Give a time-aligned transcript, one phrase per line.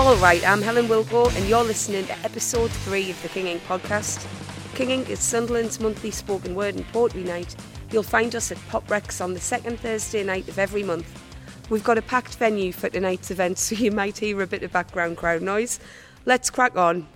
[0.00, 3.62] All right, I'm Helen Wilko, and you're listening to episode three of the King Ink
[3.68, 4.26] podcast.
[4.74, 7.54] King Ink is Sunderland's monthly spoken word and poetry night.
[7.92, 11.06] You'll find us at Pop Rex on the second Thursday night of every month.
[11.68, 14.72] We've got a packed venue for tonight's event, so you might hear a bit of
[14.72, 15.78] background crowd noise.
[16.24, 17.06] Let's crack on.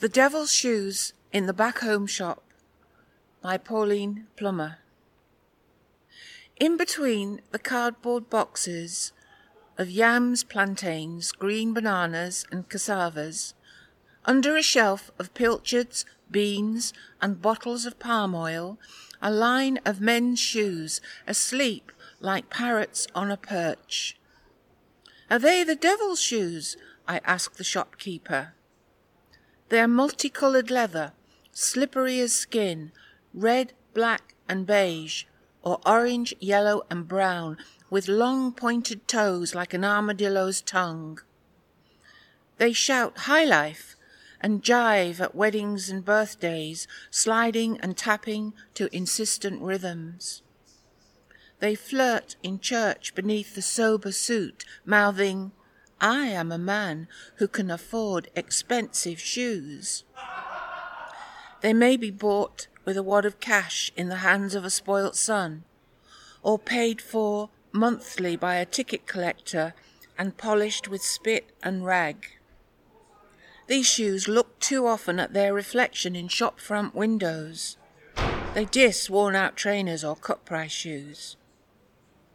[0.00, 2.42] The Devil's Shoes in the Back Home Shop
[3.40, 4.78] by Pauline Plummer.
[6.58, 9.12] In between the cardboard boxes
[9.76, 13.54] of yams, plantains, green bananas, and cassavas,
[14.24, 18.78] under a shelf of pilchards, beans, and bottles of palm oil,
[19.20, 24.16] a line of men's shoes asleep like parrots on a perch.
[25.30, 26.76] Are they the devil's shoes?
[27.06, 28.54] I asked the shopkeeper.
[29.68, 31.12] They are multicoloured leather,
[31.52, 32.92] slippery as skin,
[33.32, 35.24] red, black, and beige,
[35.62, 37.56] or orange, yellow, and brown,
[37.94, 41.20] with long pointed toes like an armadillo's tongue.
[42.58, 43.94] They shout high life
[44.40, 50.42] and jive at weddings and birthdays, sliding and tapping to insistent rhythms.
[51.60, 55.52] They flirt in church beneath the sober suit, mouthing,
[56.00, 57.06] I am a man
[57.36, 60.02] who can afford expensive shoes.
[61.60, 65.14] They may be bought with a wad of cash in the hands of a spoilt
[65.14, 65.62] son,
[66.42, 69.74] or paid for monthly by a ticket collector
[70.16, 72.26] and polished with spit and rag.
[73.66, 77.76] These shoes look too often at their reflection in shop front windows.
[78.54, 81.36] They diss worn out trainers or cut price shoes.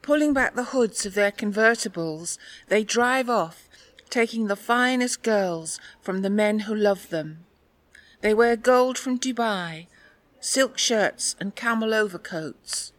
[0.01, 2.37] Pulling back the hoods of their convertibles,
[2.67, 3.69] they drive off,
[4.09, 7.45] taking the finest girls from the men who love them.
[8.21, 9.87] They wear gold from Dubai,
[10.41, 12.91] silk shirts and camel overcoats.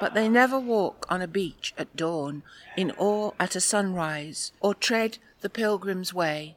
[0.00, 2.42] But they never walk on a beach at dawn,
[2.76, 6.56] in awe at a sunrise, or tread the pilgrim's way.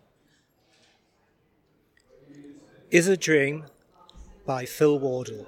[2.91, 3.65] Is a Dream
[4.45, 5.47] by Phil Wardle.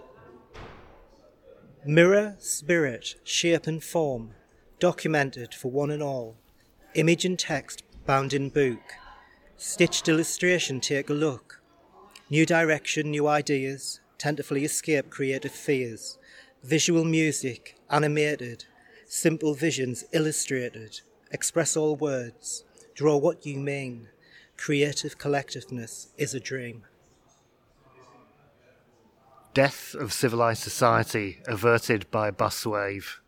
[1.85, 4.31] Mirror, spirit, shape, and form,
[4.79, 6.37] documented for one and all.
[6.95, 8.79] Image and text bound in book.
[9.57, 11.61] Stitched illustration, take a look.
[12.29, 16.17] New direction, new ideas, tentatively escape creative fears.
[16.63, 18.65] Visual music, animated,
[19.05, 21.01] simple visions illustrated.
[21.31, 22.65] Express all words,
[22.95, 24.09] draw what you mean.
[24.57, 26.83] Creative collectiveness is a dream.
[29.53, 33.21] Death of Civilized Society Averted by Bus Wave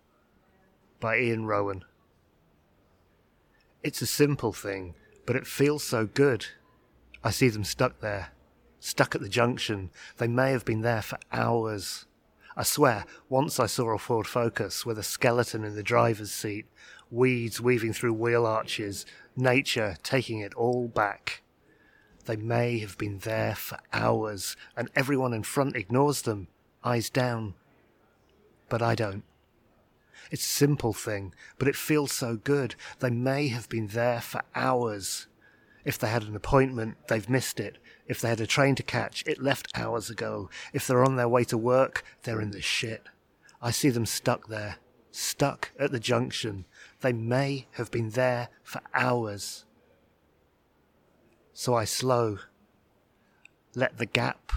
[0.99, 1.83] by Iain Rowan.
[3.83, 4.95] It's a simple thing,
[5.27, 6.47] but it feels so good.
[7.23, 8.29] I see them stuck there,
[8.79, 9.91] stuck at the junction.
[10.17, 12.05] They may have been there for hours.
[12.57, 16.66] I swear, once I saw a Ford Focus with a skeleton in the driver's seat,
[17.11, 19.05] weeds weaving through wheel arches,
[19.35, 21.41] nature taking it all back.
[22.25, 26.47] They may have been there for hours, and everyone in front ignores them,
[26.81, 27.55] eyes down.
[28.69, 29.23] But I don't.
[30.31, 32.75] It's a simple thing, but it feels so good.
[32.99, 35.27] They may have been there for hours.
[35.85, 37.78] If they had an appointment, they've missed it.
[38.07, 40.50] If they had a train to catch, it left hours ago.
[40.73, 43.03] If they're on their way to work, they're in the shit.
[43.62, 44.78] I see them stuck there,
[45.12, 46.66] stuck at the junction.
[47.01, 49.66] They may have been there for hours.
[51.53, 52.40] So I slow,
[53.75, 54.52] let the gap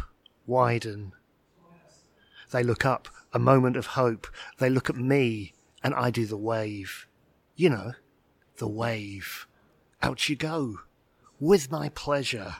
[0.47, 1.13] widen.
[2.51, 4.27] They look up, a moment of hope.
[4.59, 5.53] They look at me,
[5.85, 7.07] and I do the wave.
[7.55, 7.93] You know,
[8.57, 9.47] the wave.
[10.03, 10.81] Out you go.
[11.41, 12.57] With my pleasure,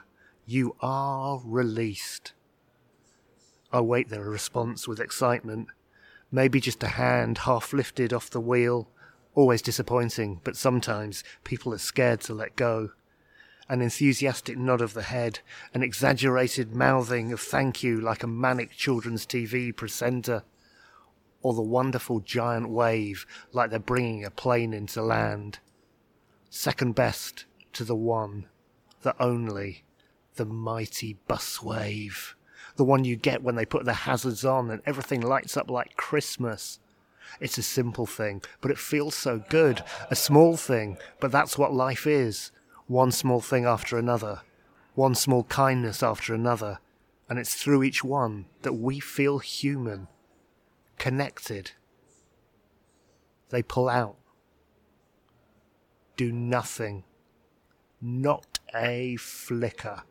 [0.47, 2.33] you are released.
[3.73, 5.69] I wait their response with excitement.
[6.31, 8.89] Maybe just a hand half lifted off the wheel.
[9.35, 12.91] Always disappointing, but sometimes people are scared to let go
[13.69, 15.41] an enthusiastic nod of the head,
[15.75, 20.43] an exaggerated mouthing of thank you like a manic children's TV presenter,
[21.43, 25.59] or the wonderful giant wave like they're bringing a plane into land.
[26.49, 27.45] Second best
[27.75, 28.47] to the one,
[29.03, 29.85] the only,
[30.37, 32.35] the mighty bus wave.
[32.77, 35.97] The one you get when they put the hazards on and everything lights up like
[35.97, 36.79] Christmas.
[37.41, 39.83] It's a simple thing, but it feels so good.
[40.11, 42.53] A small thing, but that's what life is
[42.89, 44.41] one small thing after another,
[44.95, 46.81] one small kindness after another,
[47.29, 50.09] and it's through each one that we feel human,
[50.97, 51.73] connected.
[53.51, 54.17] They pull out.
[56.17, 57.05] Do nothing.
[58.01, 60.03] Not a flicker.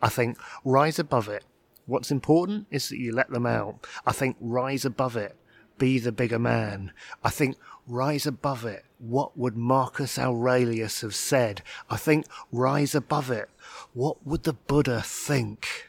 [0.00, 1.44] I think rise above it.
[1.86, 3.86] What's important is that you let them out.
[4.06, 5.36] I think rise above it.
[5.78, 6.92] be the bigger man.
[7.22, 7.56] I think
[7.86, 8.84] rise above it.
[8.98, 11.62] What would Marcus Aurelius have said?
[11.90, 13.50] I think rise above it.
[13.92, 15.88] What would the Buddha think?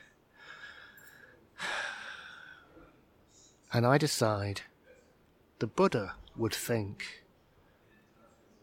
[3.72, 4.62] And I decide
[5.60, 7.24] the Buddha would think.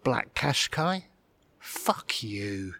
[0.03, 1.05] Black Qashqai?
[1.59, 2.75] Fuck you.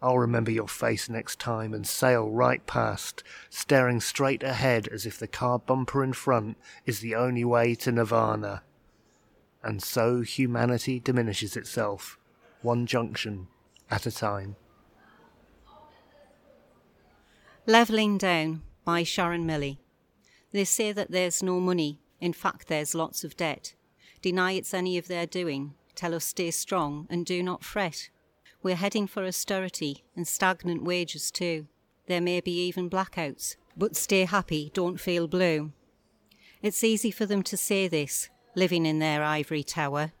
[0.00, 5.18] I'll remember your face next time and sail right past, staring straight ahead as if
[5.18, 6.56] the car bumper in front
[6.86, 8.62] is the only way to nirvana.
[9.62, 12.16] And so humanity diminishes itself,
[12.62, 13.48] one junction
[13.90, 14.54] at a time.
[17.66, 19.78] Levelling Down by Sharon Milley.
[20.52, 23.74] They say that there's no money, in fact, there's lots of debt.
[24.22, 28.10] Deny it's any of their doing, tell us stay strong and do not fret.
[28.60, 31.68] We're heading for austerity and stagnant wages too.
[32.06, 35.72] There may be even blackouts, but stay happy, don't feel blue.
[36.60, 40.12] It's easy for them to say this, living in their ivory tower.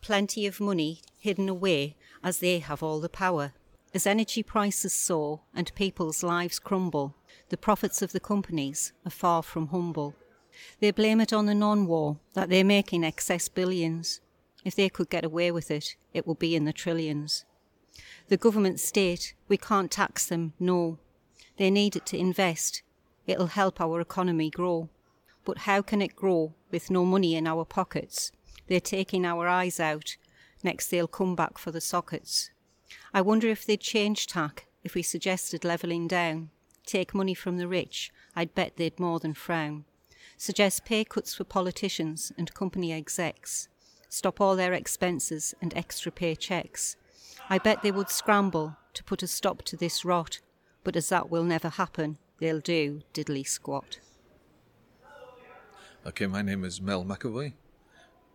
[0.00, 3.52] Plenty of money hidden away as they have all the power.
[3.94, 7.14] As energy prices soar and people's lives crumble,
[7.50, 10.16] the profits of the companies are far from humble.
[10.80, 14.20] They blame it on the non war that they're making excess billions.
[14.64, 17.44] If they could get away with it, it would be in the trillions.
[18.28, 20.98] The government state, we can't tax them, no.
[21.56, 22.82] They need it to invest.
[23.26, 24.88] It'll help our economy grow.
[25.44, 28.32] But how can it grow with no money in our pockets?
[28.66, 30.16] They're taking our eyes out.
[30.62, 32.50] Next, they'll come back for the sockets.
[33.14, 36.50] I wonder if they'd change tack if we suggested levelling down.
[36.84, 39.84] Take money from the rich, I'd bet they'd more than frown.
[40.36, 43.68] Suggest pay cuts for politicians and company execs.
[44.08, 46.96] Stop all their expenses and extra pay checks.
[47.48, 50.40] I bet they would scramble to put a stop to this rot,
[50.82, 54.00] but as that will never happen, they'll do diddly squat.
[56.04, 57.52] Okay, my name is Mel McAvoy,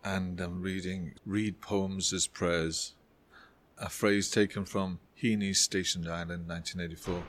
[0.02, 2.94] and I'm reading Read Poems as Prayers,
[3.76, 7.22] a phrase taken from Heaney's Station Island, 1984.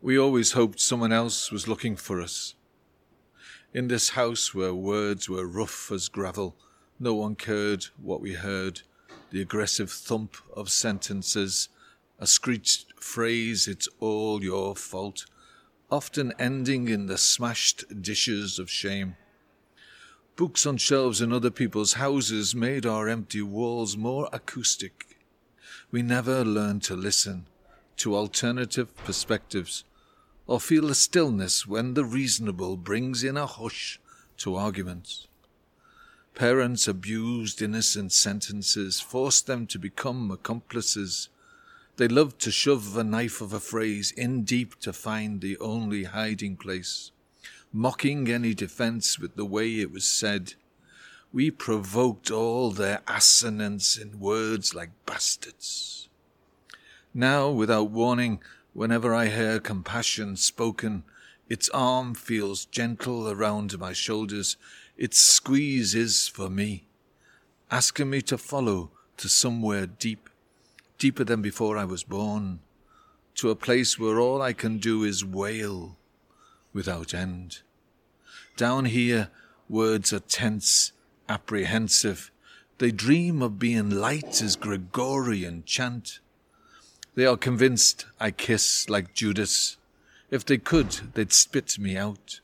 [0.00, 2.54] We always hoped someone else was looking for us.
[3.74, 6.56] In this house where words were rough as gravel,
[6.98, 8.80] no one cared what we heard
[9.36, 11.68] the aggressive thump of sentences,
[12.18, 15.26] a screeched phrase, it's all your fault,
[15.90, 19.14] often ending in the smashed dishes of shame.
[20.36, 25.18] Books on shelves in other people's houses made our empty walls more acoustic.
[25.90, 27.46] We never learned to listen
[27.98, 29.84] to alternative perspectives
[30.46, 34.00] or feel the stillness when the reasonable brings in a hush
[34.38, 35.28] to arguments.
[36.36, 41.30] Parents abused innocent sentences, forced them to become accomplices.
[41.96, 46.04] They loved to shove a knife of a phrase in deep to find the only
[46.04, 47.10] hiding place,
[47.72, 50.52] mocking any defense with the way it was said.
[51.32, 56.10] We provoked all their assonance in words like bastards.
[57.14, 58.42] Now, without warning,
[58.74, 61.04] whenever I hear compassion spoken,
[61.48, 64.58] its arm feels gentle around my shoulders
[64.96, 66.86] its squeeze is for me,
[67.70, 70.28] asking me to follow to somewhere deep,
[70.98, 72.60] deeper than before I was born,
[73.34, 75.96] to a place where all I can do is wail
[76.72, 77.60] without end.
[78.56, 79.28] Down here,
[79.68, 80.92] words are tense,
[81.28, 82.30] apprehensive.
[82.78, 86.20] They dream of being light as Gregorian chant.
[87.14, 89.76] They are convinced I kiss like Judas.
[90.30, 92.40] If they could, they'd spit me out.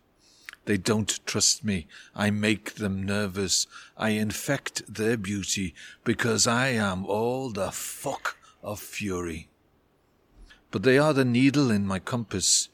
[0.65, 1.87] They don't trust me.
[2.15, 3.67] I make them nervous.
[3.97, 9.49] I infect their beauty because I am all the fuck of fury.
[10.71, 12.69] But they are the needle in my compass.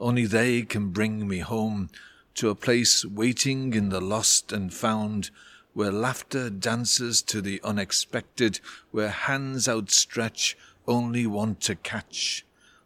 [0.00, 1.90] Only they can bring me home
[2.34, 5.30] to a place waiting in the lost and found,
[5.72, 8.60] where laughter dances to the unexpected,
[8.92, 12.44] where hands outstretch only want to catch,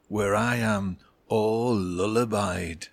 [0.08, 2.88] where I am all lullabied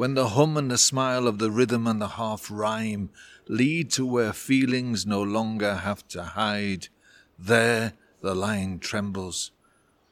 [0.00, 3.10] when the hum and the smile of the rhythm and the half rhyme
[3.48, 6.88] lead to where feelings no longer have to hide,
[7.38, 7.92] there
[8.22, 9.50] the line trembles.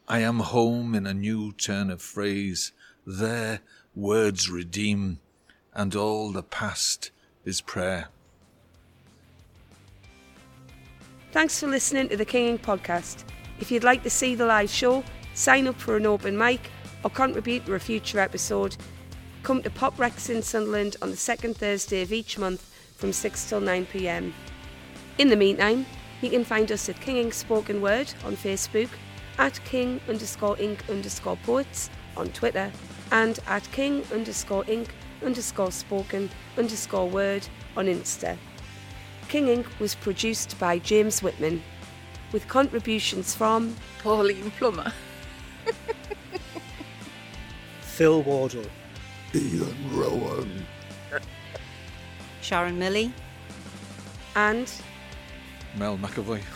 [0.07, 2.73] I am home in a new turn of phrase.
[3.07, 3.61] There
[3.97, 5.21] words redeem,
[5.73, 7.11] and all the past
[7.47, 8.09] is prayer.
[11.33, 13.25] Thanks for listening to the King Ink Podcast.
[13.59, 15.03] If you'd like to see the live show,
[15.33, 16.71] sign up for an open mic,
[17.03, 18.77] or contribute to a future episode,
[19.43, 23.49] Come to Pop Rex in Sunderland on the second Thursday of each month from 6
[23.49, 24.35] till 9 pm.
[25.19, 25.87] In the meantime,
[26.21, 28.91] you can find us at King Ink Spoken Word on Facebook,
[29.39, 32.71] at King underscore Ink underscore Poets on Twitter,
[33.13, 38.37] and at King underscore Ink underscore spoken underscore word on Insta.
[39.29, 39.67] King Ink.
[39.79, 41.63] was produced by James Whitman,
[42.33, 44.93] with contributions from Pauline Plummer.
[47.81, 48.65] Phil Wardle,
[49.35, 50.67] Iain Rowan.
[52.41, 53.13] Sharon Milley,
[54.35, 54.71] and
[55.77, 56.43] Mel McAvoy.